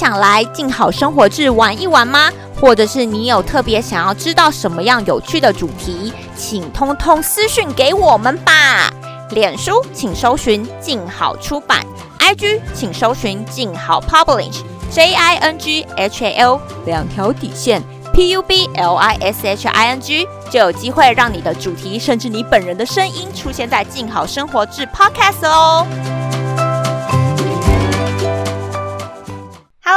[0.00, 2.30] 想来静好生活志玩一玩吗？
[2.58, 8.90] 或者是你有特别想要知道什么样有趣的主题，请通通私讯给我们吧。
[9.32, 11.84] 脸书请搜寻静好出版
[12.18, 17.82] ，IG 请搜寻静好 Publish，J I N G H A L 两条底线
[18.14, 25.86] ，P U B L I S H I N G 就有机会让你的主题甚至你本人的声音出现在静好生活志 Podcast 哦。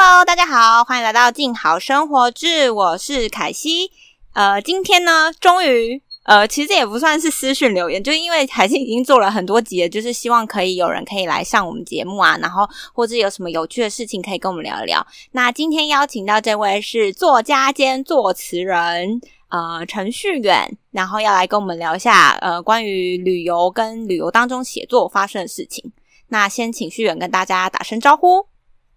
[0.05, 3.89] Hello，大家好，欢迎来到静好生活志，我是凯西。
[4.33, 15.07] 呃，今天呢，终于，呃，其实这也不算是私讯留言，就因为凯西已经做了很多集了，就是希望可以有人可以来上我们节目啊，然后或者有什么有趣的事情可以跟我们聊一聊。
[15.31, 25.93] 那今天邀请到这位是作家兼作词人，呃，陈旭远，然后要来跟我们聊一下，呃，关于旅游跟旅游当中写作发生的事情。
[26.27, 28.52] 那先请旭远跟大家打声招呼。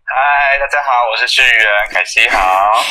[0.09, 2.39] 嗨，大家好，我是旭元，凯西好。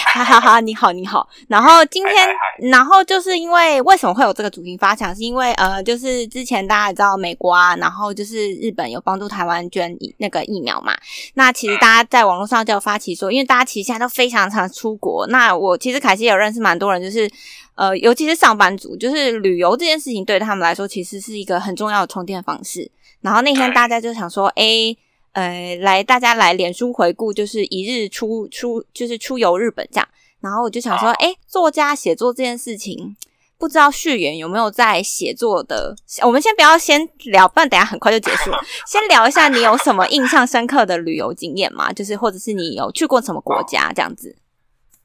[0.05, 1.25] 哈哈哈，你好，你好。
[1.47, 2.27] 然后今天，
[2.69, 10.93] 然后就是因为为什么会有这个主题发想，是因为呃，就是之前大家也知道美国啊，然后就是日本有帮助台湾捐那个疫苗嘛。
[11.35, 15.25] 那其实大家在网络上就有发起说，因为大家其实现在都非常常出国。
[15.27, 17.31] 那我其实凯西有认识蛮多人，就是
[17.75, 22.91] 呃，尤其是上班族，就是旅游这件事情对他们来说，其实是一个很重要的充电方式。
[23.21, 24.97] 然后那天大家就想说，哎。
[25.35, 30.07] 呃，来大家来脸书回顾，就是一日出出，就是出游日本这样。
[30.39, 33.17] 然后我就想说，哎，作家写作这件事情，
[33.57, 35.93] 不知道序言有没有在写作的？
[36.23, 38.49] 我们先不要先聊，不然等下很快就结束。
[38.87, 41.91] 先聊一下，你有什么印象深刻的旅游经验吗？
[41.91, 44.33] 就是或者是你有去过什么国家这样子？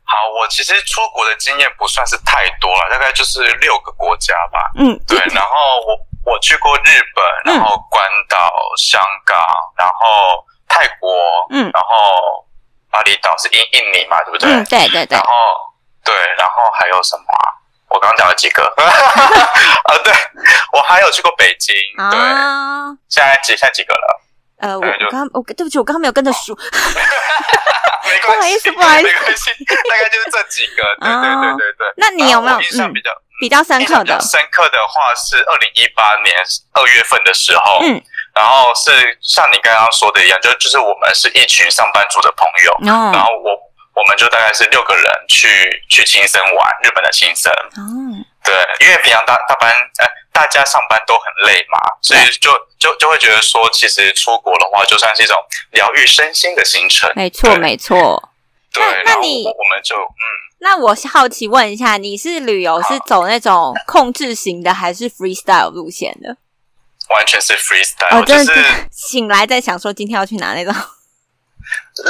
[0.05, 4.59] 好，我其实出国的经验不算是太多了，大概就是六个国家吧。
[4.79, 5.19] 嗯，对。
[5.35, 5.51] 然后
[5.89, 6.07] 我。
[6.23, 7.83] 我去过日本，然后
[8.81, 9.37] 香港，
[9.77, 11.13] 然后泰国，
[11.51, 12.47] 嗯，然后
[12.91, 14.49] 巴厘岛是印印尼嘛，对不对？
[14.51, 15.17] 嗯，对对对。
[15.17, 15.29] 然后
[16.05, 17.25] 对，然后还有什么？
[17.91, 18.65] 我刚刚讲了几个？
[18.73, 20.13] 啊，对，
[20.73, 21.75] 我还有去过北京。
[22.11, 22.19] 对，
[23.09, 24.21] 现在几现在几个了？
[24.61, 26.55] 呃，我刚我对不起，我刚刚没有跟着数。
[28.23, 30.83] 不好意思，不好意思，没关系，大概就是这几个。
[31.01, 31.93] 对对对对对。
[31.97, 33.11] 那你有没有印象比较？
[33.41, 36.37] 比较深刻的，深刻的话是二零一八年
[36.73, 38.03] 二月份的时候，嗯，
[38.41, 38.91] 然后是
[39.21, 42.73] 像你刚刚说的一样，就就是我们是一群上班族的朋友，
[43.13, 43.53] 然后我
[43.93, 45.47] 我们就大概是六个人去
[45.91, 55.37] 去青森玩，日本的青森，嗯，对，因为平常大大班哎大家上班都很累嘛，所以就就就会觉得说，其实出国的话就算是一种
[55.73, 58.31] 疗愈身心的行程，没错没错。
[58.73, 60.25] 对，那你我们就嗯，
[60.61, 66.37] 那我好奇问一下，你是旅游是走那种控制型的，还是 freestyle 路线的？
[67.17, 68.53] 完全是 freestyle，就是
[68.91, 70.75] 醒来在想说今天要去哪那种。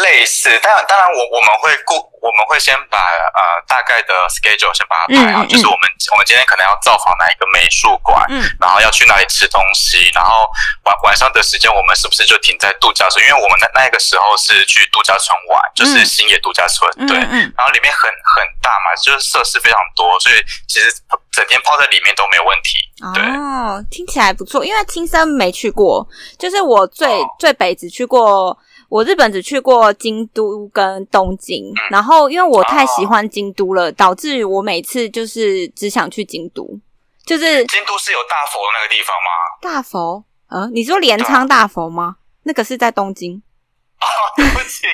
[0.02, 10.46] 类似，当然，当然，我我们会顾，我们会先把呃大概的 schedule 先把它排好，就是我们我们今天可能要造访哪一个美术馆，嗯，然后要去哪里吃东西，然后
[10.84, 13.24] 晚晚上的时间我们是不是就停在度假村？
[13.26, 20.36] 因为我们那那个时候是去度假村玩，就是新野度假村，对，然后里面很很大嘛，就是设施非常多，所以
[20.68, 20.92] 其实
[21.32, 22.78] 整天泡在里面都没有问题。
[23.02, 26.06] 哦，听起来不错，因为青森没去过，
[26.38, 28.56] 就是我最最北只去过。
[28.90, 36.68] 我日本只去过京都跟东京，然后因为我太喜欢京都了，导致我每次就是只想去京都。
[37.24, 39.30] 就是京都是有大佛的那个地方吗？
[39.62, 40.24] 大佛？
[40.48, 42.16] 嗯，你说镰仓大佛吗？
[42.42, 43.40] 那个是在东京。
[43.98, 44.06] 啊
[44.36, 44.86] 对不起。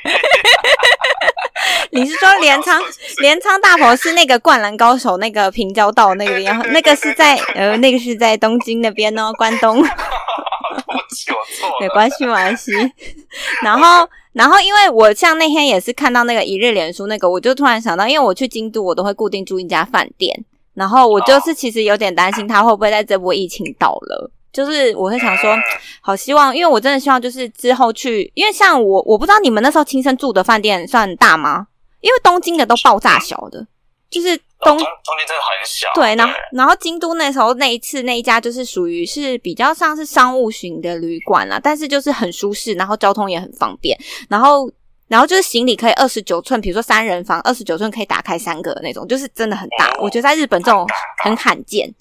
[1.92, 2.82] 你是说镰仓
[3.22, 6.58] 镰仓大佛是那个灌篮高手那个平交道那个地方？
[6.72, 9.82] 那个是在呃，那个是在东京那边哦，关东。
[11.81, 12.72] 没关系，没关系。
[13.62, 20.44] 然后，然后，因为我像那天也是看到那个一日连书那个，我就突然想到，因为我去京都，我都会固定住一家饭店。
[20.75, 25.56] 然后我就是其实有点担心他会不会在这波疫情倒了，就是我会想说，
[26.03, 31.66] 好希望，因为我真的希望就是之后去，因为像我，我不知道你们那时候亲身住的饭店算大吗？
[32.03, 33.66] 因为东京的都爆炸小的。
[34.08, 43.98] 就是东东京真的很小，对，然后然后京都那时候那一次那一家就是属于是比较像是商务型的旅馆啦，但是就是很舒适，然后交通也很方便，
[44.28, 44.70] 然后
[45.08, 49.97] 然后就是行李可以二十九寸，比如说三人房二十九寸可以打开三个的那种，就是真的很大。
[50.00, 50.86] 我觉得在日本这种
[51.22, 51.92] 很罕见。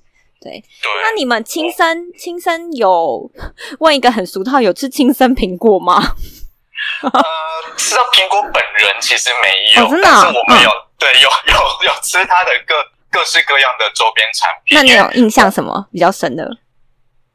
[0.41, 0.63] 对，
[1.03, 3.29] 那你们亲生亲生有
[3.79, 6.15] 问一个很俗套，有吃亲生苹果吗？
[7.01, 7.23] 呃，
[7.77, 10.71] 吃到苹果本人其实没有，但是，我们有。
[10.97, 12.73] 对，有有有吃它的各
[13.11, 14.77] 各式各样的周边产品。
[14.77, 16.45] 那你有印象什么比较深的？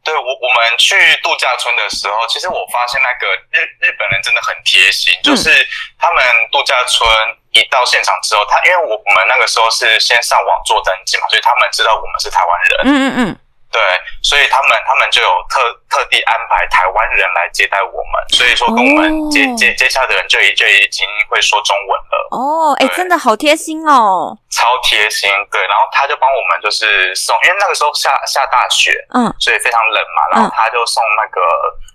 [0.02, 5.50] 对，对我我们去度假村的时候，其实我发现那个日日本人真的很贴心，就是
[5.98, 7.06] 他们度假村
[7.52, 12.80] 一到现场之后，他因为我我们那个时候是先上网做登记嘛，所以他们知道我们是台湾人。
[12.88, 13.38] 嗯嗯嗯。
[13.70, 13.80] 对，
[14.22, 22.28] 所以他们他们就有特特地安排台湾人来接待我们，所以说跟我们接接接下的人就已就已经会说中文了。
[22.30, 25.30] 哦，哎，真的好贴心哦，超贴心。
[25.50, 31.40] 对，然后他就帮我们就是送，因为那个时候下下大雪，嗯，所以非常冷嘛，然后他就送那个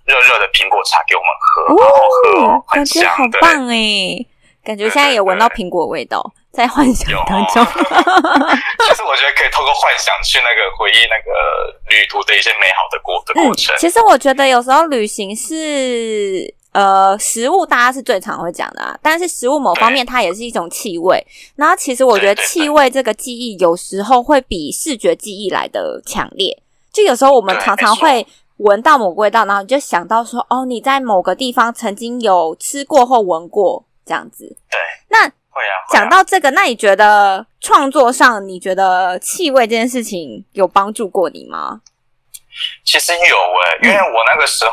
[0.06, 4.16] 热热的苹果茶给我们喝，然后喝很香，好棒哎，
[4.66, 6.20] 感觉现在也闻到苹果味道。
[6.50, 11.30] 在幻想当中， 其实我觉得可以透过幻想去那个回忆那个
[11.90, 13.76] 旅途的一些美好的过的过程。
[13.78, 18.98] 其实我觉得有时候旅行是呃食物，大家是最常会讲的啊。
[19.02, 21.22] 但是食物某方面它也是一种气味。
[21.56, 26.62] 然后其实我觉得气味这个记忆有时候会比视觉记忆来的强烈。
[26.90, 28.26] 就有时候我们常常会
[28.56, 34.56] 闻到某个味道，然后你就想到说哦，你在某个地方曾经有吃过或闻过这样子。
[34.70, 35.30] 对，那。
[35.56, 41.80] 会啊，讲到这个，那你觉得创作上，你觉得气味这件事情有帮助过你吗？
[42.84, 44.72] 其实有诶，因为我那个时候，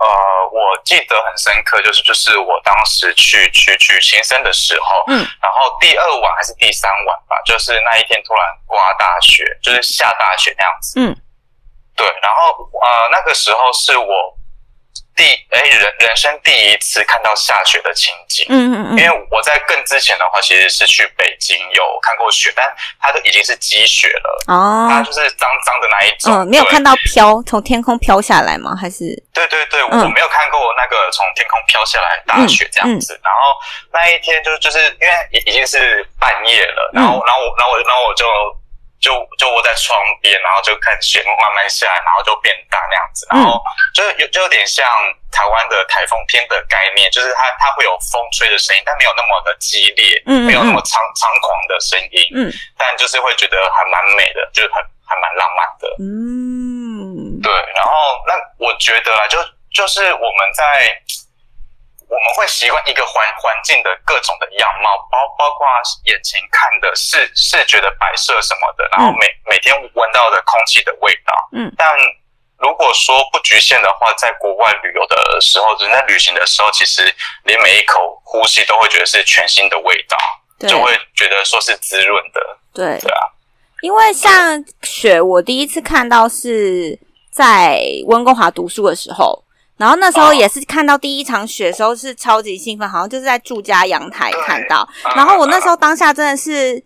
[0.00, 0.08] 呃，
[0.50, 11.14] 我记得很深刻，就是就是我当时去去去新生的时候，嗯，然后第二晚还是第三晚吧，就是那一天突然刮大雪，就是下大雪那样子，嗯，
[11.94, 14.38] 对，然后呃，那个时候是我。
[15.16, 22.64] 第哎人人生第一次看到下雪的情景，嗯嗯嗯，因为我在更之前的话，其实是去北京有看过雪，但
[23.00, 28.74] 它都已经是积雪了，哦，它就是脏脏的那一种，嗯，没有看到飘从天空飘下来吗？
[28.74, 29.14] 还是？
[29.32, 33.38] 对对对，我没有看过那个从天空飘下来大雪这样子，然后
[33.92, 38.24] 那一天就就是因为已已经是半夜了，然后然后我然后我然后我就。
[39.04, 43.60] 就就窝在窗边，然后就看雪慢慢下来，然后就变大那样子，然后
[43.92, 44.88] 就有就有点像
[45.30, 57.92] 台湾的台风天的概念，就是它它会有风吹的声音，但没有那么的激烈，嗯，没有那么猖猖狂的声音，嗯，但就是会觉得还蛮美的，就是很还蛮浪漫的，嗯，对，然后
[58.26, 59.38] 那我觉得啊，就
[59.74, 60.96] 就是我们在。
[62.08, 65.66] 我们会习惯一个环环境的各种的样貌，包包括
[66.04, 71.32] 眼前看的视视觉的摆设什么的，然后每每天闻到的空气的味道。
[71.52, 71.96] 嗯，但
[72.58, 77.02] 如果说不局限的话，在国外旅游的时候，人在旅行的时候，其实
[77.44, 80.16] 连每一口呼吸都会觉得是全新的味道，
[80.68, 82.40] 就会觉得说是滋润的。
[82.72, 83.20] 对，对啊，
[83.82, 86.98] 因为像雪，我第一次看到是
[87.30, 89.43] 在温哥华读书的时候。
[89.76, 94.88] 然后那时候也是看到第一场雪的时候是超级兴奋，好像就是在住家阳台看到。
[95.16, 96.82] 然后我那时候当下真的是，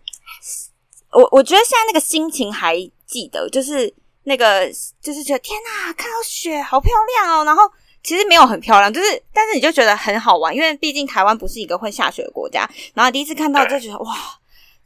[1.12, 2.76] 我我觉得现在那个心情还
[3.06, 3.92] 记得，就是
[4.24, 4.66] 那个
[5.02, 7.44] 就是觉得天哪，看到雪好漂亮哦。
[7.44, 7.62] 然后
[8.02, 12.68] 其实没有很漂亮，就是但是你就觉得很好玩，因为毕竟台湾不是一个会下雪的国家。
[12.94, 14.16] 然后第一次看到就觉得哇。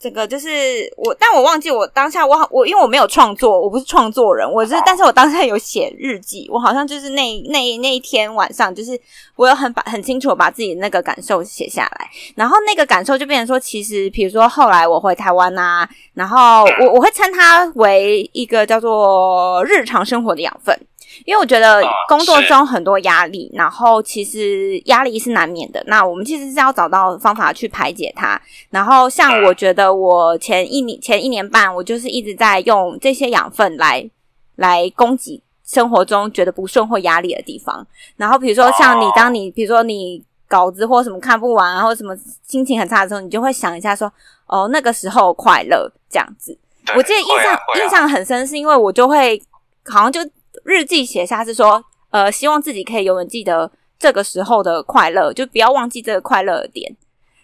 [0.03, 0.49] 整个就是
[0.97, 9.01] 我，但我忘记我当下我我因为我没有创作，我不是创作人，我是，但是我当下有写日记，我好像就是那那那一天晚上，就是
[9.37, 20.77] 我有很把很清楚把自己那个感受写下来，然后那个感受就变成说，其实比如说后来我回台湾呐，然后我我会称它为一个叫做日常生活的养分。
[21.25, 25.83] 因为我觉得工作中很多压力，然后其实压力是难免的。
[25.87, 28.41] 那我们其实是要找到方法去排解它。
[28.71, 34.09] 然后像我觉得我前一年前一年半，我就是一直在用这些养分来
[34.57, 37.87] 来供给生活中觉得不顺或压力的地方。
[38.17, 44.13] 然后比如说像你，当你比如说你稿子或什么看不完，然后什么心情很差的时候，你就会想一下说，
[44.47, 46.59] 哦，那个时候快乐这样子。
[46.97, 49.41] 我记得印象印象很深，是因为我就会
[49.85, 50.21] 好像就。
[50.65, 56.97] 日记写下是说，呃，希望自己可以永远记得这个时候的快乐，就不要忘记这个快乐的点。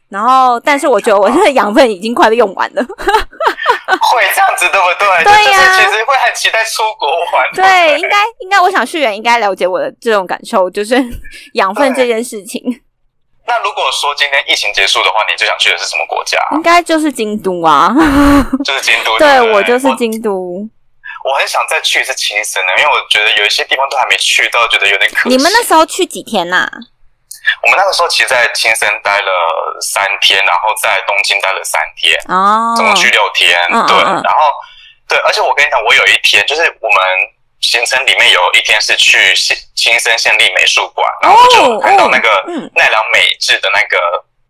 [0.08, 2.82] 然后，但是我觉得我现在养分已经快被用完了。
[4.00, 5.24] 会这样子对不对？
[5.24, 7.44] 对呀，其实会很期待出国玩。
[7.54, 10.96] 对，应该应该，我想旭远应该了解我的这种感受，就是
[11.54, 12.62] 养分这件事情。
[13.46, 16.38] 那如果说今天疫情结束的话，你最想去的是什么国家？
[16.52, 17.94] 应该就是京都啊，
[18.64, 19.16] 就是京都。
[19.20, 20.66] 对我就是京都。
[21.24, 25.36] 我很想再去一次青森的，因为我觉得有一些地方都还没去到，觉得有点可惜。
[25.36, 26.68] 你们那时候去几天呐？
[27.62, 29.32] 我们那个时候其实，在青森待了
[29.80, 33.58] 三天，然后在东京待了三天，哦，总共去六天。
[33.70, 34.52] 对，然后
[35.08, 36.98] 对，而且我跟你讲，我有一天就是我们
[37.60, 42.44] 行程里面有一天是去青青森县立美术馆，然后就看到那个
[42.76, 43.98] 奈良美智的那个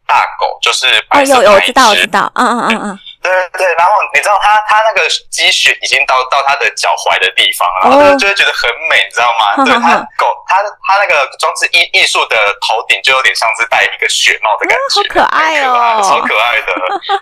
[0.05, 2.99] 大狗，就是白色的有有知道我知道，嗯嗯嗯嗯。
[3.29, 9.65] 对对，然后你知道他他那个积雪已经到到他的脚踝的地方，然后就会觉得很美，你知道吗？
[9.65, 16.73] 对他狗，他他那个装置艺艺术的头顶就有点像是戴一个雪帽的感觉，好可爱哦，超可爱的。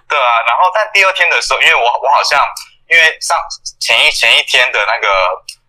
[0.09, 2.39] 对啊，然后但第二天的时候，因为我我好像
[2.89, 3.37] 因为上
[3.81, 5.09] 前一前一天的那个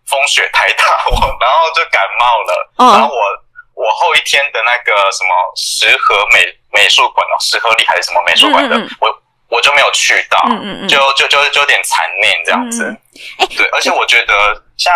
[0.06, 3.22] 风雪太大，我然后就感冒了，然后我
[3.74, 9.08] 我后一天的那个什么石河美美术馆哦，石河里还是什么美术馆的我。
[9.50, 10.38] 我就没有去到，
[10.86, 12.84] 就就就就有点残念这样子。
[13.38, 14.34] 哎，对，而且我觉得
[14.76, 14.92] 像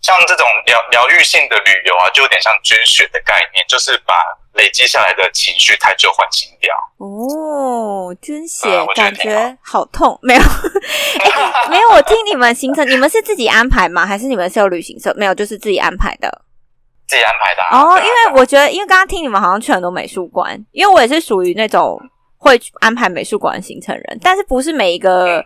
[0.00, 4.14] 像这种疗疗愈性的旅游啊，就有点像捐血的概念，就是把
[4.54, 6.72] 累积下来的情绪太旧换新掉。
[6.98, 10.40] 哦，捐血感觉好痛，没有
[11.68, 11.90] 没有。
[11.90, 14.06] 我听你们行程，你们是自己安排吗？
[14.06, 15.12] 还是你们是有旅行社？
[15.16, 16.42] 没有，就是自己安排的。
[17.08, 17.62] 自己安排的。
[17.76, 22.00] 哦，因为我觉得，因为刚刚听你们好像去很多美术馆，因为我也是属于那种。
[22.36, 25.44] 会安排美术馆行程人，但是不是每一个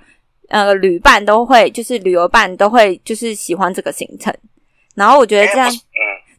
[0.49, 4.35] 呃旅伴都会，就是旅游伴都会，就是喜欢这个行程。
[4.94, 5.70] 然后我觉得这样，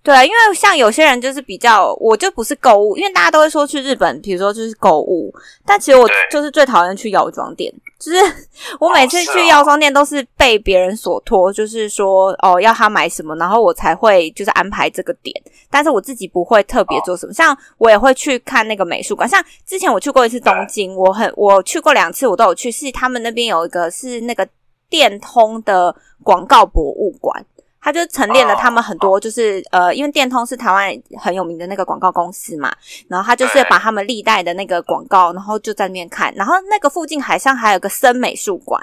[0.03, 5.31] 对啊，因为像有些人就是比较，我就不是购物，因为大家都会说去日本，比如说就是购物，
[5.63, 7.72] 但其实我就是最讨厌去药妆店。
[8.00, 8.17] 就是
[8.81, 15.39] 我每次去药妆店都是被别人所托，就是说哦要他买什么，然后我才会就是安排这个点，
[15.70, 17.34] 但是我自己不会特别做什么。
[17.34, 24.48] 像我也会去看那个美术馆，像之前我去过一次东京，我很我去过两次，我都有去，是他们那边有一个是那个
[24.89, 27.46] 电通的广告博物馆。
[27.81, 32.71] 他就陈列了他们很多，就是呃，因为电通是台湾很有名的那个广告公司嘛，
[33.07, 38.79] 然后他就是把他们历代的那个广告，然后就在那边看，然后那个附近海上还有个森美术馆，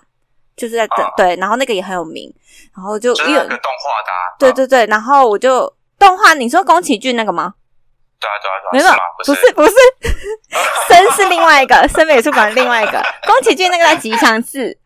[0.56, 2.28] 就是在等对，然后那个也很有名，
[2.74, 7.54] 然后就因为动画的，对对对，然后我就动画，你说宫崎骏那个吗？
[8.20, 8.88] 对啊对啊对啊，没有，
[9.24, 9.74] 不是不是，
[10.88, 14.58] 森是另外一个森美术馆，另外一个宫崎骏那个在吉祥寺，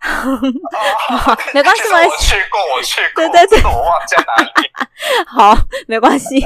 [1.55, 4.51] 没关系，我去过，我去过，对对对，我忘记哪里。
[5.27, 5.57] 好，
[5.89, 6.45] 没关系。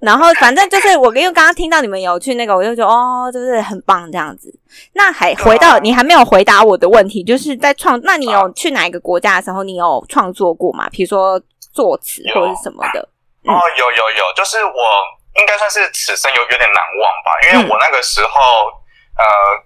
[0.00, 4.52] 然后反正就是我，因为刚刚听到你们有去那个，我就觉得哦，就是很棒这样子。
[4.94, 10.88] 那还回到你还没有回答我的问题，就是在创，那你有去哪一个国家的时候，你有创作过吗？
[10.90, 11.40] 比如说
[11.72, 13.00] 作词或者什么的？
[13.44, 14.72] 哦，有有有，就是我。
[15.40, 18.30] 应该算是此生有有点难忘吧，因为我那个时候
[19.16, 19.24] 呃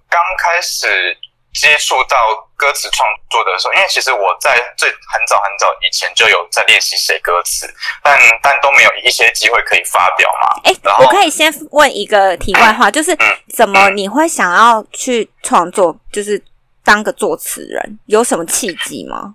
[0.08, 1.16] 刚开始
[1.52, 2.16] 接触到
[2.56, 10.60] 歌词创作的时候，因为其实我在最很早很早以前就有在练习写歌词，但但都没有一些机会可以发表嘛。
[10.64, 13.16] 哎，我可以先问一个题外话，就是
[13.54, 16.42] 怎么你会想要去创作，就是
[16.84, 19.34] 当个作词人，有什么契机吗？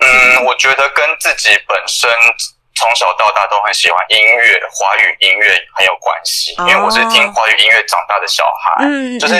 [0.00, 2.10] 嗯，我觉得跟自己本身。
[2.74, 8.84] 从小到大都很喜欢音乐，华语音乐很有关系，因为我是听华语音乐长大的小孩。
[8.84, 9.34] 嗯，就是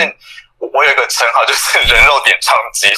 [0.59, 2.87] 我有一个称号，就是人肉点唱机，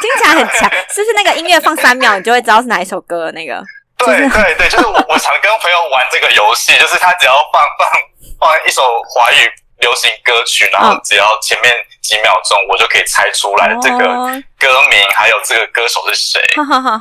[0.00, 0.70] 听起来很强。
[0.88, 3.30] 是不是那个音乐放三秒，你就会知道是哪一首歌？
[3.32, 3.62] 那个？
[3.98, 7.88] 对对对，就是我我常跟朋友玩这个游戏，就是他只要放放
[8.40, 9.50] 放一首华语。
[9.80, 11.74] 流行歌曲，然后只要前面
[12.04, 14.04] 几秒钟，我就可以猜出来这个
[14.60, 16.38] 歌名，还有这个歌手是谁。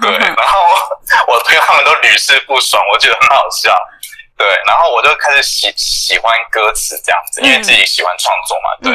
[0.01, 0.57] 对，然后
[1.27, 3.75] 我朋友他们都屡试不爽，我觉得很好笑。
[4.36, 8.69] 对，然后我就开始喜喜欢歌词这样子，因为自己喜欢创作嘛。
[8.81, 8.93] 对，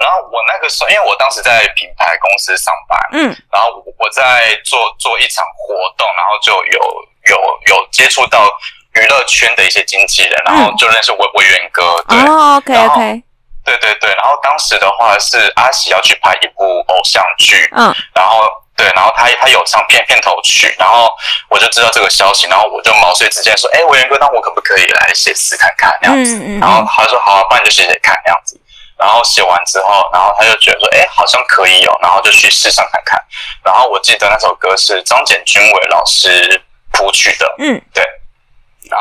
[0.00, 6.80] 然后我那个时候，因为我当时在品牌公司上班，嗯，然后我在做做一场活动，然后就有
[7.28, 7.36] 有
[7.68, 8.50] 有接触到
[8.94, 12.02] 娱乐圈的一些经纪人，然后就认识委委员哥。
[12.08, 12.18] 对
[12.56, 13.22] ，OK OK。
[13.64, 18.42] 对对对，然后当时的话是阿喜要去拍一部偶像剧，嗯，然后
[18.76, 21.08] 对，然后他他有唱片片头曲，然后
[21.48, 26.38] 我就知道这个消息，然后我就毛遂自荐说，哎，文员哥，那我可不可以来写诗看看那样子？
[26.58, 28.58] 然后他说好啊，不然就写写看那样子。
[28.98, 33.18] 然后写完之后，然后他就觉得说，哎，好像可以哦，然后就去试唱看看。
[33.64, 36.60] 然后我记得那首歌是张简君伟老师
[36.92, 38.04] 谱曲的，嗯，对。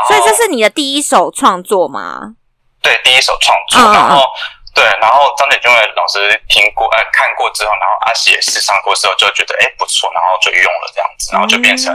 [0.07, 2.35] 所以这是你的第一首创作吗？
[2.81, 4.23] 对，第一首创作，然后。
[4.71, 11.91] 对，然后张铁军的老师听过，呃，看过之后，然后阿喜也试唱过之后，就觉得哎不错，然后就用了这样子，然后就变成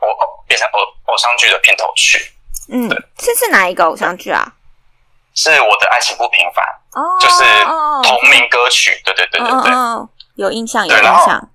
[0.00, 2.30] 偶变成偶偶像剧的片头曲。
[2.68, 4.52] 嗯，这是哪一个偶像剧啊？
[5.34, 7.44] 是我的爱情不平凡，哦，就是
[8.02, 9.00] 同名歌曲。
[9.02, 9.72] 对对对对对，
[10.34, 11.48] 有印象，有印象。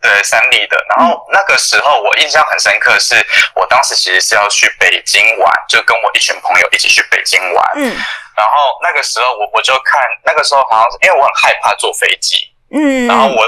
[0.00, 0.76] 对，三立的。
[0.88, 3.14] 然后那个时候我印象很深刻，是
[3.54, 7.64] 我当时其实是要去北京玩，就跟我一群朋友一起去北京玩。
[7.76, 7.96] 嗯。
[8.36, 8.52] 然后
[8.82, 12.36] 那个时候我我就看，那个时候好像是因为我很害怕坐飞机。
[12.70, 13.06] 嗯。
[13.06, 13.44] 然后我，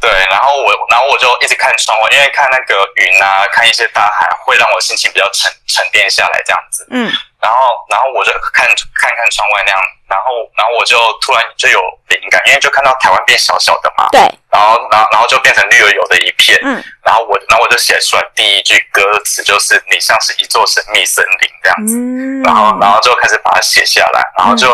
[0.00, 6.86] 对，然后我，然后我就一直看窗外，因为看那个云啊，看一些大海，会让我心情比较沉沉淀下来这样子。
[6.90, 7.12] 嗯。
[7.42, 8.66] 然后，然后我就看
[8.96, 9.80] 看看窗外那样
[10.10, 10.26] 然后
[10.58, 24.66] 然后我就突然就有灵感，因为就看到台湾变小小的嘛，对，然后然后然后就变成绿油油的一片，嗯，然后我然后我就写出来第一句歌词，就是你像是一座神秘森林这样子，嗯，然后然后就开始把它写下来，然后就。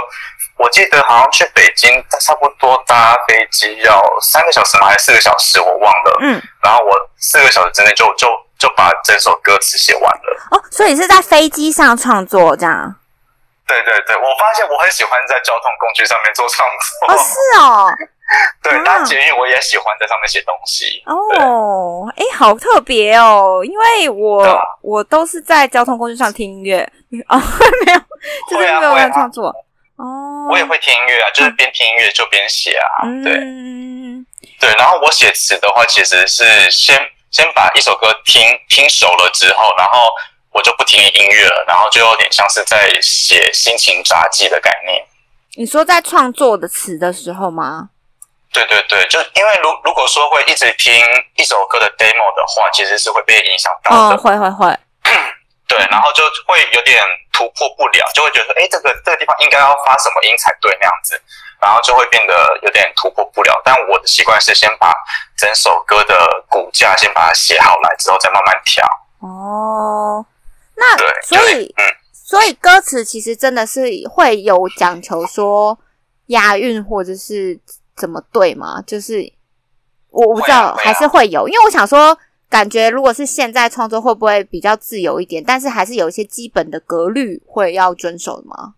[0.58, 4.86] 我记得好像去北京，差不多搭飞机要三个小时吗？
[4.86, 5.60] 还是四个小时？
[5.60, 6.16] 我忘了。
[6.22, 6.42] 嗯。
[6.62, 8.26] 然后我四个小时之内就就
[8.58, 10.46] 就把整首歌词写完了。
[10.52, 12.96] 哦，所以是在飞机上创作这样？
[13.66, 17.14] 对对对，我发现我很喜欢在交通工具上面做创作。
[17.14, 17.90] 哦，是哦。
[18.60, 21.00] 对，搭捷运我也喜欢在上面写东西。
[21.06, 26.80] 哦，哎，好特别哦，因为我我都是在交通工具上听音乐。
[27.28, 27.38] 哦，
[27.84, 27.98] 没有，
[28.50, 29.46] 就是没有在创作。
[29.96, 33.32] 哦，我也会听音乐啊，就是边听音乐就边写啊，对，
[34.60, 34.74] 对。
[34.76, 40.10] 然后我写词的话，其实是先先把一首歌听听熟了之后，然后
[40.56, 45.04] 我就不听音乐了，然后就有点像是在写心情杂记的概念。
[45.56, 47.90] 你说在创作的词的时候吗？
[48.54, 50.94] 对对对，就因为如如果说会一直听
[51.36, 54.16] 一首歌的 demo 的话，其实是会被影响到的。
[54.16, 54.78] 会会会。
[55.68, 57.02] 对，然后就会有点
[57.34, 61.20] 突破不了，就会觉得说，哎，这个这个地方应该要发什么音才对那样子，
[61.60, 63.60] 然后就会变得有点突破不了。
[63.62, 64.94] 但我的习惯是先把
[65.36, 68.86] 整首歌的骨架先把它写好来，之后再慢慢调。
[69.20, 70.24] 哦，
[70.76, 75.78] 那，所以，嗯，所以歌词其实真的是会有讲求说
[76.26, 77.58] 押韵或者是
[77.96, 78.82] 怎么对吗？
[78.86, 79.32] 就是
[80.10, 82.18] 我不知道，还是会有，因为我想说。
[82.48, 85.42] 感觉如果是现在创作，会不会比较自由一点？
[85.44, 88.74] 但是还是有一些基本的格律会要遵守的吗？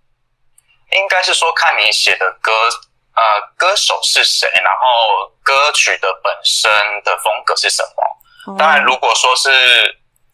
[0.91, 2.51] 应该是说看你写的歌，
[3.15, 3.23] 呃，
[3.59, 6.71] 歌手是谁，然后歌曲的本身
[7.05, 8.57] 的风格是什么。
[8.57, 9.51] 当然，如果说是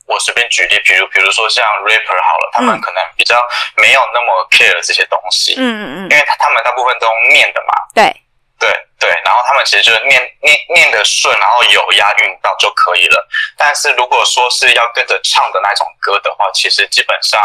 [0.07, 3.41] 我随便举例，比如比如说像 rapper 好了，他们可能比较
[3.77, 8.21] 没有那么 care 这些东西，嗯嗯嗯，因为他们大部分都念的嘛，对。
[8.57, 13.29] 对对，然后他们其实就是念念念的顺，然后有押韵到就可以了。
[13.59, 17.39] 但是如果说是要跟着唱的那种歌的话，其实基本上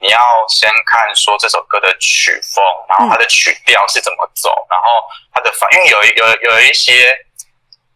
[0.00, 0.18] 你要
[0.48, 4.84] 先看说这首歌的曲风，然后它的曲调是怎么走，然后
[5.32, 7.16] 它的发，因为有有有一些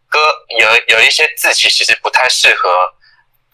[0.09, 0.19] 歌
[0.57, 2.69] 有有一些字其实不太适合，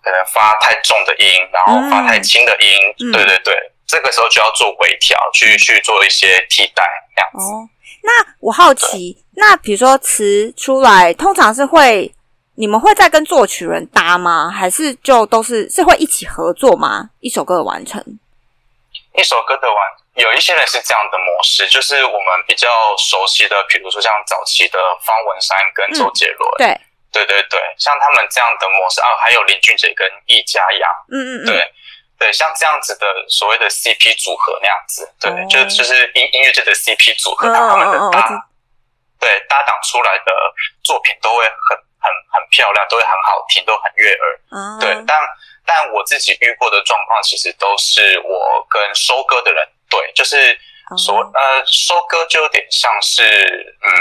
[0.07, 3.11] 可能发太重的音，然后发太轻的音。
[3.11, 3.53] 对对对，
[3.85, 7.73] 这个时候就要做微调，去去做一些替代这样子。
[8.03, 12.09] 那我好奇，那比如说词出来，通常是会
[12.55, 14.49] 你们会再跟作曲人搭吗？
[14.49, 17.09] 还是就都是是会一起合作吗？
[17.19, 18.01] 一首歌的完成，
[19.13, 19.77] 一首歌的完，
[20.15, 26.79] 有一些人是这样的模式，就是我们比较熟悉的，比如说像早期的方文山跟周杰伦，对
[27.25, 31.73] 对对对，像他们这样的模式啊，还有林俊杰跟易家扬，嗯嗯嗯，对。
[32.19, 38.27] 对，像这样子的所谓的 CP 组合那样子，对，就就是音音乐界的 CP 组合，他们的搭，
[39.19, 40.33] 对搭档出来的
[40.83, 44.79] 作品都会很很很漂亮，都会很好听，都很悦耳。
[44.81, 45.15] 对，但
[45.63, 50.57] 但我自己遇过的状况，其实都是我跟收割的人对，就是
[50.97, 53.21] 所呃收割就有点像是，
[53.83, 53.93] 嗯，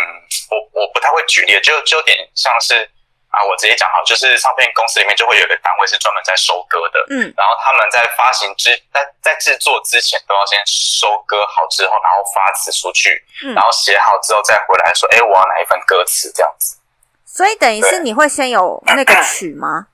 [0.48, 2.90] 我我不太会举例，就就有点像是。
[3.37, 13.12] 啊，我直接讲好，就是唱片公司里面就会有一个单位是专门在收歌的，嗯，然后他们在发行之在在制作之前都要先收歌好之后，然后发词出去，
[13.44, 16.79] 嗯，然后写好之后再回来说，哎，我要哪一份歌词这样子。
[17.27, 19.88] 所以等于是你会先有那个曲吗？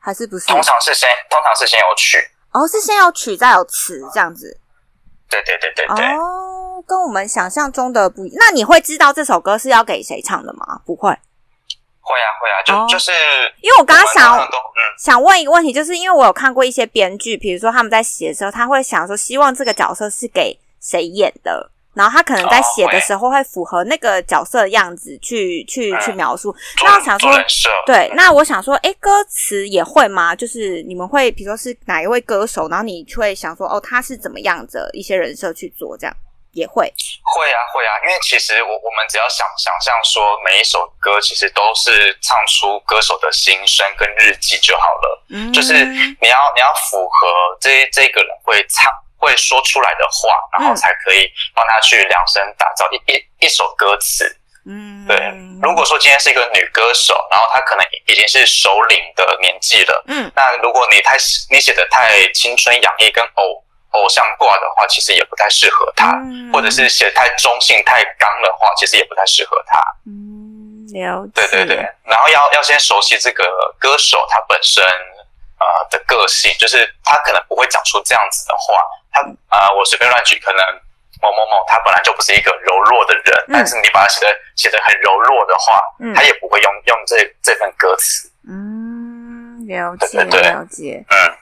[0.00, 0.46] 还是不是？
[0.46, 2.16] 通常是先通常是先有曲，
[2.52, 4.58] 哦，是先有曲再有词这样子。
[5.28, 6.06] 对对对对对。
[6.16, 8.32] 哦，跟我们想象中的不一。
[8.36, 10.80] 那你会知道这首歌是要给谁唱的吗？
[10.86, 11.14] 不会。
[12.06, 13.10] 会啊会啊，就就是
[13.60, 14.48] 因为我刚刚想
[14.96, 26.54] 想问一个问题，就是因为我有看过一些编剧，比如说他们在写的时候，他会想说希望这个角色是给谁演的，然后他可能在写的时候会符合那个角色的样子去去去描述。
[26.84, 27.28] 那我想说，
[27.84, 30.36] 对，那我想说，哎，歌词也会吗？
[30.36, 36.16] 就是你们会，比如说是哪一位歌手，然后你会想说，哦，他是怎么样的一些人设去做这样。
[36.56, 36.90] 也会。
[37.34, 54.24] 会啊会啊，因为其实我我们只要想想象说每一首歌其实都是唱出歌手的心声跟日记就好了，嗯，就是你要你要符合这这个人会唱会说出来的话，然后才可以帮他去量身打造一一一首歌词，
[54.66, 55.16] 嗯，对。
[55.62, 61.16] 如果说今天是一个女歌手，然后她可能已经是首领的年纪了，嗯，那如果你太
[61.50, 63.62] 你写的太青春洋溢跟偶。
[63.96, 66.12] 偶像挂的话，其实也不太适合他，
[66.52, 69.82] 或者是写太中性、太刚的话，其实也不太适合他。
[70.06, 71.32] 嗯，了解。
[71.34, 73.44] 对对对，然后要要先熟悉这个
[73.78, 74.84] 歌手他本身
[75.58, 78.84] 呃的个性，就是他可能不会讲出这样子的话。
[79.12, 80.60] 他啊，我随便乱举，可能
[81.22, 85.82] 某某某他本来就不是一个柔弱的人，但是你把他写的写的很柔弱的话，
[86.14, 88.30] 他也不会用用这这份歌词。
[88.48, 91.04] 嗯，了解了解。
[91.08, 91.35] 嗯。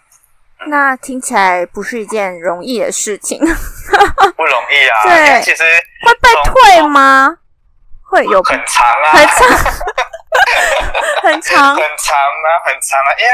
[0.66, 3.38] 那听起来不是一件容易的事情，
[4.36, 5.02] 不容易啊。
[5.04, 5.62] 对，其实
[6.04, 7.36] 会被退吗？
[8.10, 9.48] 会有很长啊，很长，
[11.22, 13.10] 很长，很长啊，很长啊。
[13.18, 13.32] 因为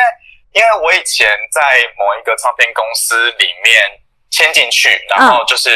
[0.53, 1.61] 因为我以前在
[1.97, 3.83] 某一个唱片公司里面
[4.31, 5.71] 签进去，然后就是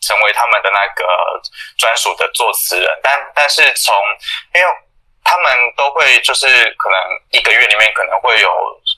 [0.00, 1.04] 成为他们的那个
[1.78, 2.88] 专属的作词人。
[3.02, 3.94] 但但是从
[4.54, 4.66] 因为
[5.24, 6.46] 他们都会就是
[6.78, 6.98] 可能
[7.30, 8.50] 一个月里面可能会有。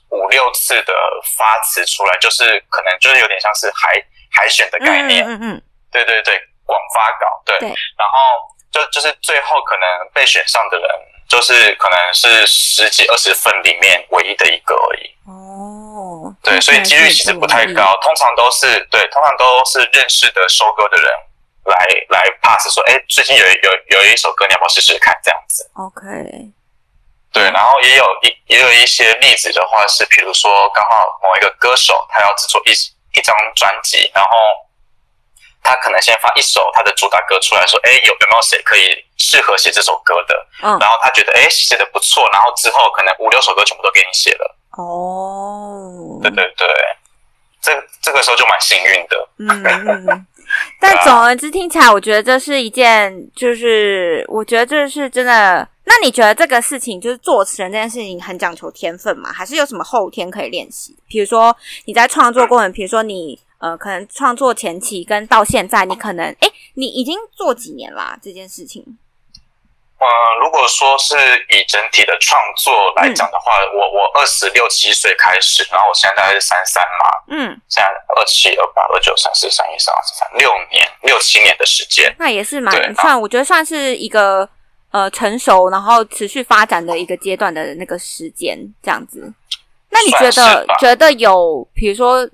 [0.09, 0.93] 五六次的
[1.37, 3.93] 发词出来，就是可能就是有点像是海
[4.31, 10.89] 海选的概念，嗯嗯，对对对，广发稿，对，然后就就是最后可能被选上的人，
[11.27, 15.15] 就是可能是十几二十份里面唯一的一个而已。
[15.27, 21.11] 哦，对，所以几率其实不太高，通常都是对，通常都是认识的收割的人
[21.65, 21.75] 来
[22.09, 25.15] 来 pass 说，哎，最近有有有一首歌，你要不要试试看？
[25.23, 26.58] 这样子，OK。
[27.31, 32.71] 对，然后也有一也有一些例子的话，是比如说刚好某一个歌手他要制作一
[33.17, 34.31] 一张专辑，然后
[35.61, 40.47] 他可能先发一首他的主打歌出来说，哎，有有没有谁可以适合写这首歌的？
[40.63, 44.55] 嗯，然后他觉得哎写的不错，然后之后可能五六首歌全部都给你写了。
[44.71, 46.67] 哦，对对对，
[47.61, 49.29] 这这个时候就蛮幸运的。
[49.37, 50.25] 嗯。
[50.81, 55.67] 但总而言之，听起来我觉得这是一件，就是我觉得这是真的。
[55.89, 59.33] 那你觉得这个事情，就是作词人这件事情，很讲求天分吗？
[59.33, 60.95] 还是有什么后天可以练习？
[61.07, 68.85] 比如说你在创作过程，比如说你呃，可能创作前期跟到现在，你可能哎，你已经做几年啦这件事情？
[69.97, 70.07] 呃，
[70.39, 71.15] 如果说是
[71.49, 84.47] 以整体的创作来讲的话，我我二十六七岁开始，然后我现在大概是三三嘛，嗯，现在二七二八二九三四三一三二四三六年六七年的时间，那也是蛮算，我觉得算是一个
[84.91, 89.31] 呃成熟，然后持续发展的一个阶段的那个时间这样子。
[89.89, 92.29] 那你觉得觉得有，比如说，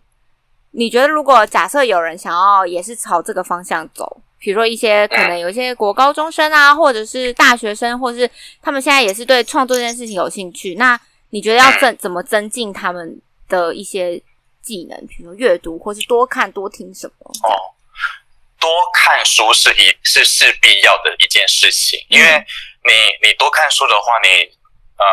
[0.72, 4.22] 你觉得如果假设有人想要也是朝这个方向走？
[4.38, 8.30] 比如说一些可能有一些国高中生啊，或者是大学生，或是
[8.62, 10.76] 他们现在也是对创作这件事情有兴趣。
[10.76, 11.00] 那
[11.32, 14.22] 你觉得要增怎么增进他们的一些
[14.62, 14.98] 技能？
[15.08, 17.32] 比如说阅读，或是多看多听什么？
[17.44, 17.50] 哦，
[18.66, 22.44] 多看书是一是是必要的一件事情，因为
[22.84, 24.30] 你你多看书的话，你
[24.98, 25.06] 呃。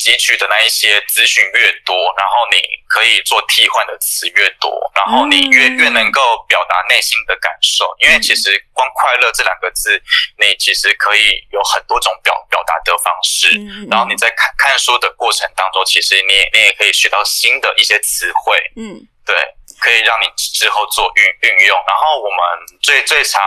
[0.00, 7.84] 汲取的那一些资讯越多，然后你可以做替换的词越多，然后你越越能够表达内心的感受。
[7.98, 10.02] 因为其实光快乐这两个字，
[10.38, 13.48] 你其实可以有很多种表表达的方式。
[13.90, 18.56] 然后你在看看书的过程当中，其实你也你也可以学到新的一些词汇。
[18.76, 19.36] 嗯，对，
[19.80, 21.76] 可以让你之后做运运用。
[21.88, 23.42] 然后我们最最常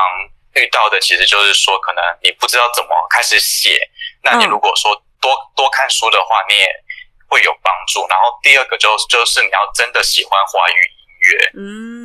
[0.56, 3.80] 遇到的，其实就是说，可能你不知道怎么开始写，
[4.24, 5.02] 那你如果说。
[5.24, 6.68] 多多看书的话，你也
[7.30, 8.06] 会有帮助。
[8.10, 11.52] 然后第二个就就是你要真的喜欢华语音乐。
[11.56, 12.03] 嗯，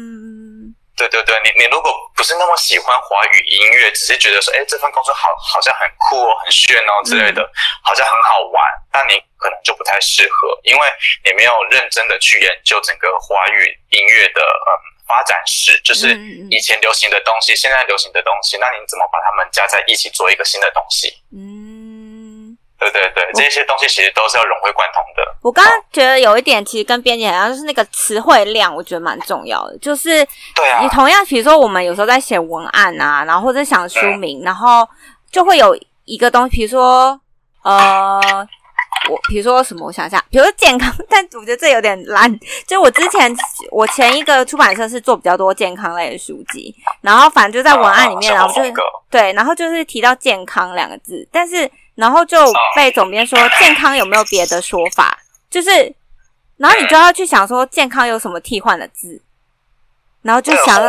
[0.99, 7.49] 对对对，你你如果不是那么喜欢华语音乐，只是觉得说，哎，这份工作好好像很酷哦，很炫哦之类的，
[7.85, 10.89] 好像很好玩，那你可能就不太适合，因为
[11.25, 14.71] 你没有认真的去研究整个华语音乐的嗯
[15.07, 16.09] 发展史，就是
[16.51, 21.15] 以前流行的东西，现在流行的东西，那你怎么把它们加在一起做一个新的东西？
[21.33, 21.68] 嗯。
[22.79, 25.37] 对对对，这些东西其实都是要融会贯通的。
[25.43, 29.77] 我刚刚觉得有一点，其实跟编辑好像，就是那个词汇量，我觉得蛮重要的。
[29.79, 30.21] 就是
[30.81, 34.88] 你同样，比如说我们有时候在写文案啊，然后或者想书名，然后
[35.31, 37.21] 就会有一个东西，比如说
[37.62, 38.21] 呃，
[39.11, 42.33] 我比如说什么，我想一下，比如说健康，但我觉得这有点烂。
[42.64, 43.35] 就我之前
[43.73, 48.62] 我前一个出版社是做比较多健康类的书籍，然后反正就在文案里面，然后就
[49.11, 51.69] 对，然后就是提到健康两个字，但是。
[51.99, 52.39] 然后就
[52.77, 55.19] 被总编说健康有没有别的说法？
[55.51, 55.93] 就是，
[56.57, 59.21] 然后你就要去想说健康有什么替换的字，
[60.23, 60.89] 然后就想到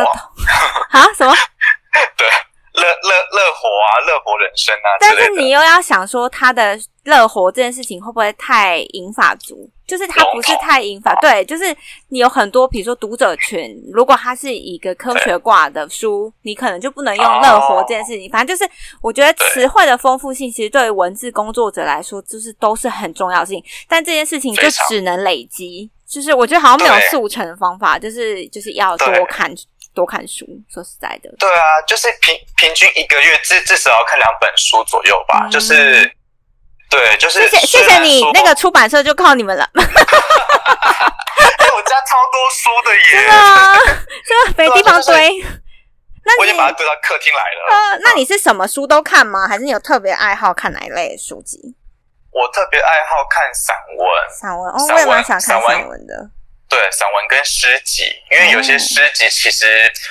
[0.90, 1.34] 啊什么？
[2.16, 2.28] 对，
[2.74, 4.88] 乐乐乐活啊，乐活人生啊。
[5.00, 6.78] 但是你又要想说他的。
[7.04, 9.68] 乐活这件事情会不会太引法族？
[9.86, 11.74] 就是他不是太引法，对，就是
[12.10, 18.30] 你有很多，比如说读者群，如果他是一个科学挂的书，你可能就不能用乐活这件事情。
[18.30, 23.64] 反正就是，我觉得词汇的丰富性，其实对于文字工作者来说，就是都是很重要性。
[23.88, 29.50] 但这件事情就只能累积，就是我觉得好像没有速成的方法，就是就是要多看
[29.94, 30.46] 多看书。
[30.72, 36.10] 说实在的，对啊，就是平平均一个月至至少要看两本书左右吧，就是。
[36.90, 39.62] 对，就是谢谢谢谢你，那个出版社就靠你们了。
[39.62, 43.94] 哎，我家超多书的耶， 真的，
[44.26, 45.40] 真的没地方堆。
[46.24, 47.70] 那我已经把它堆到客厅来了。
[47.70, 49.46] 呃，那你是什么书都看吗？
[49.46, 51.76] 还是你有特别爱好看哪一类书籍？
[52.32, 56.28] 我特别爱好看散文，散文哦，我也蛮喜欢看散文的。
[56.70, 59.66] 对，散文跟诗集，因为有些诗集其实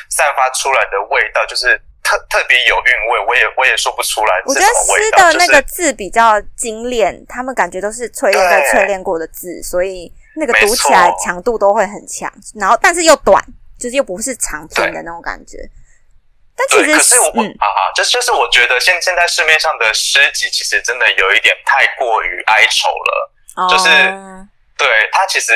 [0.10, 4.36] 散发出来的味道就是特特别有韵味，我也我也说不出来。
[4.46, 8.44] 我觉得诗的那个字比较精炼，他们感觉都是淬炼、
[8.74, 12.30] 淬炼过的字，所以那个读起来强度都会很强。
[12.56, 13.42] 然后，但是又短，
[13.80, 15.58] 就是又不是长篇的那种感觉。
[16.58, 23.88] 但其实，可是我啊啊，就就是我觉得现现在市面上的诗集其实真的有一点太过于哀愁了，就是
[24.78, 25.54] 对它其实。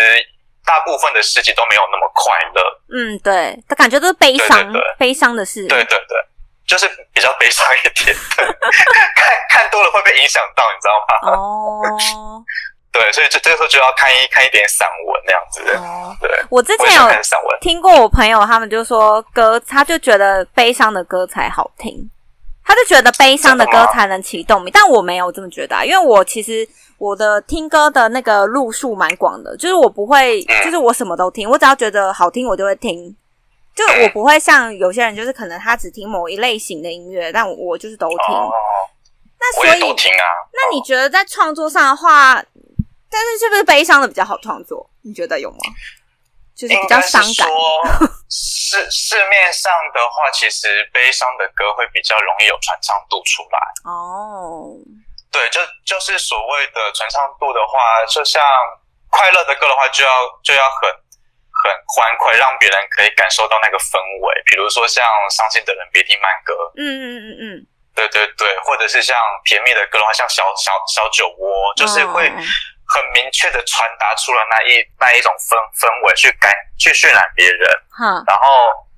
[0.65, 6.17] 大部分的事情都没有那么快乐，嗯，对，他感觉都是悲伤，悲伤的事，对对对，
[6.65, 8.15] 就是比较悲伤一点，
[9.15, 11.38] 看看多了会被影响到，你知道吗？
[11.38, 12.43] 哦，
[12.93, 15.62] 对，所以这这个时候就要看一看一点散文那样子。
[15.76, 17.10] 哦，对，我之前有
[17.60, 22.10] 听过我朋友他们就说歌，他就觉得悲伤的歌才好听，
[22.63, 26.65] 他就觉得悲伤的歌才能启动你，但我没有这么觉得，因为我其实。
[27.03, 33.13] 我的听歌的那个路数蛮广的，就是我不会，就是我什么都听，我只要觉得好听我就会听，
[33.75, 38.17] 就我不会像有些人，就是可能他只听某一类型的音乐，但我就是都听。
[39.37, 42.35] 那所以，那你觉得在创作上的话，
[43.11, 44.89] 但是是不是悲伤的比较好创作？
[45.01, 45.57] 你觉得有吗？
[46.55, 47.49] 就是比较伤感。
[48.31, 53.91] 市市面上的话，其实悲伤的歌会比较容易有传唱度出来。
[53.91, 54.71] 哦。
[55.33, 58.39] 对，就就是所谓的传唱度的话，就像
[59.09, 60.11] 快乐的歌的话，就要
[60.43, 60.87] 就要很
[61.63, 64.43] 很欢快，让别人可以感受到那个氛围。
[64.45, 67.43] 比如说像伤心的人别听慢歌，嗯嗯嗯嗯，
[67.95, 77.67] 对对对，或者是像甜蜜的歌的话，像小小小酒窝，就是会很明确的传达出了那一那一种氛氛围，去感去渲染别人。
[77.99, 78.45] 嗯，然后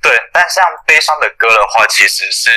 [0.01, 2.51] 对，但像悲伤的歌的话，其实是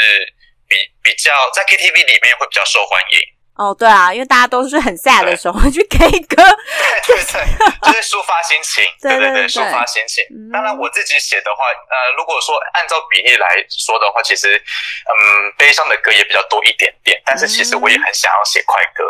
[0.67, 3.38] 比比较在 KTV 里面会比较受欢迎。
[3.59, 5.99] 哦，对啊，因为大家都是很 sad 的时候去 K
[6.31, 6.37] 歌，
[7.07, 10.23] 对对对，就是抒发心情， 对对对，抒发心情。
[10.53, 17.21] 当然，我自己写的话，呃，如果说按照比例来说的话，其实，嗯，悲伤的歌也比较多一点点。
[17.27, 19.03] 但是，其实我也很想要写快歌。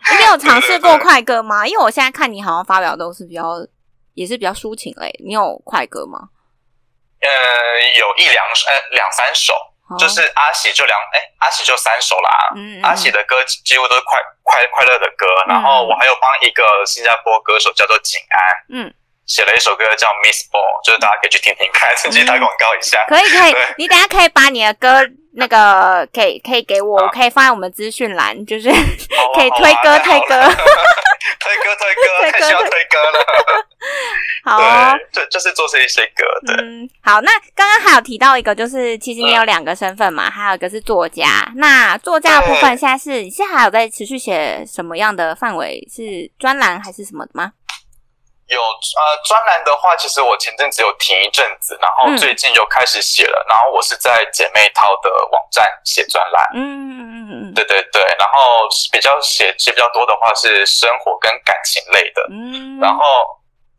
[0.18, 1.66] 你有尝试过快歌吗？
[1.66, 3.56] 因为我现在看你好像发表都是比较，
[4.14, 5.14] 也是比较抒情类。
[5.22, 6.30] 你有快歌吗？
[7.20, 7.28] 呃，
[7.98, 9.52] 有一两呃两三首。
[9.98, 12.30] 就是阿喜就两哎，阿喜就三首啦。
[12.56, 15.26] 嗯，阿喜的歌几乎都是快快快乐的歌。
[15.48, 18.94] 然后我还有帮一个新加坡歌手叫做景安，嗯，
[19.26, 23.04] 写了一首歌叫 Miss Ball，就是大家可以去听听看，趁机打广告一下。
[23.06, 25.02] 可以可以，你等下可以把你的歌
[25.36, 28.68] 那个可以可以给我，我可以放在我们资讯栏，就是
[29.34, 30.40] 可以推歌 推歌。
[31.38, 33.18] 推歌 推歌，太需要推歌了。
[34.44, 36.24] 好，就就是做这一些歌。
[36.58, 37.20] 嗯，好。
[37.20, 41.26] 那刚刚还有提到一个，就是其实你有两个身份嘛，还有一个是作家。
[41.56, 45.86] 那作家的部分，现在是你现在还有在持续写什么样的范围？
[45.92, 47.52] 是专栏还是什么的吗？
[48.48, 53.44] 有呃，专栏的话，其实我前阵子有停一阵子，然后最近又开始写了。
[53.48, 56.46] 然后我是在姐妹淘的网站写专栏。
[56.54, 58.02] 嗯嗯嗯嗯，对对对。
[58.18, 62.22] 然后比较写写比较多的话是生活跟感情类的。
[62.30, 62.78] 嗯。
[62.78, 63.02] 然后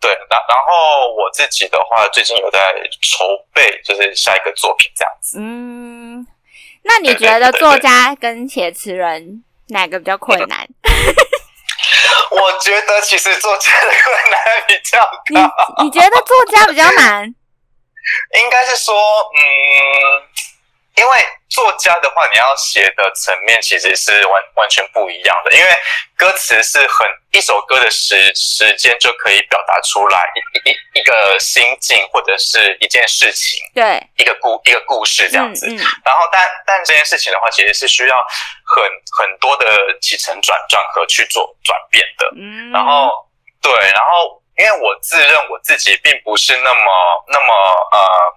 [0.02, 2.60] 对，然然后我自己的话，最近有在
[3.02, 5.38] 筹备，就是下一个作品这样子。
[5.40, 6.28] 嗯。
[6.84, 10.68] 那你觉得作家跟写词人哪个比较困难？
[12.32, 15.76] 我觉得其实作家的困难比较高。
[15.78, 17.24] 你你觉得作家比较难？
[18.42, 18.96] 应该是说，
[19.36, 19.42] 嗯，
[20.96, 21.26] 因为。
[21.50, 25.70] 作家的话，你要写的层面其实是完完全不一样的，因为
[26.16, 35.68] 歌词是很一首歌的时时间就可以表达出来一一一个心境或者是一件事情，对，一个故一个故事这样子。
[35.68, 38.16] 然后，但但这件事情的话，其实是需要
[38.66, 38.84] 很
[39.18, 39.66] 很多的
[40.02, 42.28] 起承转转合去做转变的。
[42.36, 43.10] 嗯，然后
[43.62, 46.92] 对，然后因为我自认我自己并不是那么
[47.28, 47.54] 那么
[47.94, 48.37] 呃。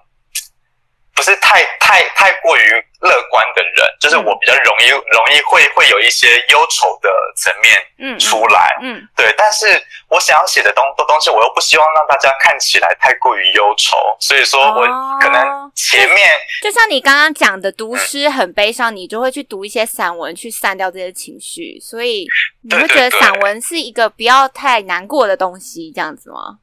[1.20, 2.62] 不是太太太过于
[3.00, 8.70] 乐观的人，就是我比较容易容易会会有一些忧愁的层面嗯出来。
[8.80, 9.06] 嗯。
[9.14, 9.66] 对，但是
[10.08, 14.86] 我想要写的东东东西，我又不希望让大家看起来太过于忧愁，所以说我
[15.20, 16.30] 可能前面
[16.62, 22.26] 就像你刚刚讲的，读诗很悲伤，你就会去读一些散文去散掉这些情绪，所以
[22.62, 26.60] 你会觉得散文是一个不要太难过的东西，这样子吗？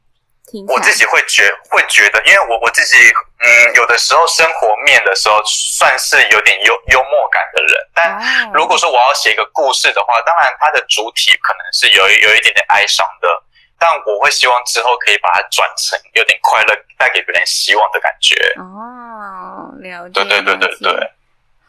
[0.67, 2.95] 我自己会觉会觉得，因为我我自己
[3.39, 13.27] 嗯，有的时候生活面的时候算是有点幽幽默感的人，但如果说我要写一个故事的话，当然它的主体可能是有有一点点哀伤的，
[13.77, 18.35] 但我会希望之后可以把它转成有点快乐，带给别人希望的感觉。
[18.57, 20.23] 哦，了解。
[20.23, 21.11] 对对对对对。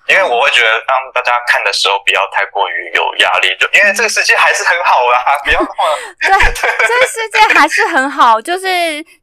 [0.09, 5.73] 因为我会觉得，当大家看的时候，不要太过于有压力，就因为这个世界还是很好啦，不要那么
[6.21, 8.41] 对，这个世界还是很好。
[8.41, 8.67] 就是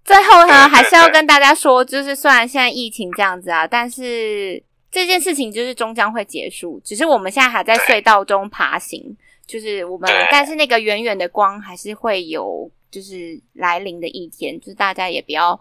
[0.03, 9.17] 最后呢，还是要跟大家说，就是虽然现在疫情这样子啊，但是这件事情就是终将会结束，只是我们现在还在隧道中爬行。
[9.47, 15.59] 就是我们，但是那个远远的光还是会有，就是来临的一天，就是大家也不要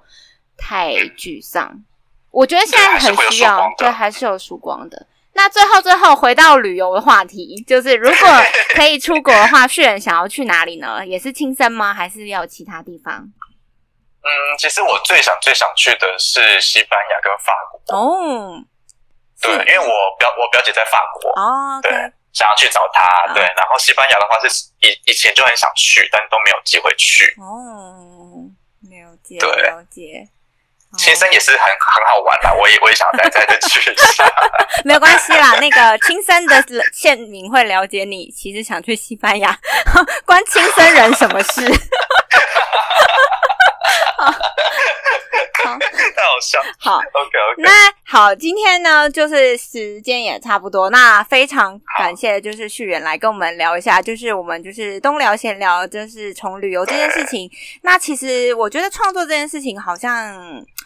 [0.56, 1.84] 太沮丧。
[2.30, 5.06] 我觉得现在很需要，对，还是有曙光的。
[5.34, 8.28] 那最后，最后回到旅游的话题，就是如果
[8.74, 11.04] 可以出国的话，旭人想要去哪里呢？
[11.04, 11.92] 也是青森吗？
[11.92, 13.14] 还是要其他地方？
[14.22, 17.98] 嗯，其实我最想、最想去的是西班牙跟法国。
[17.98, 18.64] 哦，
[19.42, 21.92] 对，因为我表我表姐在法国哦，对，
[22.32, 23.34] 想要去找她。
[23.34, 24.48] 对，然后西班牙的话是
[24.80, 27.34] 以以前就很想去，但都没有机会去。
[27.38, 28.48] 哦，
[28.88, 30.28] 了解，了解。
[30.96, 34.24] 青森也是很很好玩啦， 我也我也想再再再去一下。
[34.84, 39.56] 没有关系啦，那个青森的县民会了解你，其实想去西班牙，
[40.24, 41.62] 关青森人什么事？
[44.16, 44.30] 好，
[45.64, 46.60] 太好笑。
[46.78, 47.62] 好，OK OK。
[47.62, 47.70] 那
[48.14, 50.88] 好，今天呢，就是时间也差不多。
[50.88, 57.50] 那非常感谢，就是旭远来跟我们聊一下，就是我们就是东聊闲聊，就是从旅游这件事情。
[57.82, 60.32] 那其实我觉得创作这件事情，好像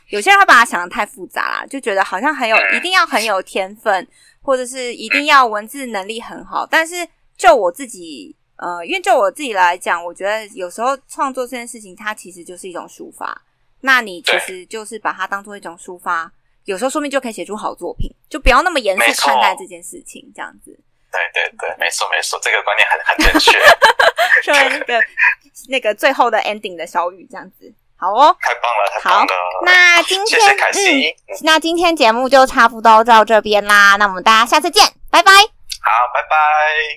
[0.09, 4.09] 有些人会把它想的太复杂啦，就觉得好像很有，一定要很有天分，
[4.41, 6.67] 或者是一定要文字能力很好。
[6.67, 13.39] 但是就我自己，呃，因为就我自己来讲，我觉得有时候创作这件事情，它其实就是一种抒发。
[13.83, 16.33] 那你其实就是把它当做一种抒发，
[16.69, 20.79] 有时候说明就可以写出好作品，就不要那么严肃看待这件事情，这样子。
[21.11, 23.59] 对对对，没错没错，这个观念很很正确。
[24.43, 25.03] 作为那个
[25.69, 29.63] 那个最后的 ending 的小雨，这样子，好哦，太棒了，太棒了。
[29.65, 35.33] 那今天嗯，那今天节目就差不多到这边啦，那我们大家下次见，拜拜。
[35.33, 36.85] 好，拜拜。